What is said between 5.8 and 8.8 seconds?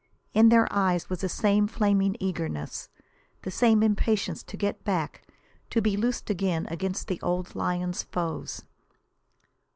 loosed against the old lion's foes.